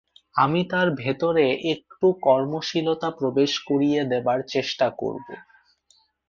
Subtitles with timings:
[0.35, 1.33] আমি তাঁর ভেতর
[1.73, 5.27] একটু কর্মশীলতা প্রবেশ করিয়ে দেবার চেষ্টা করব।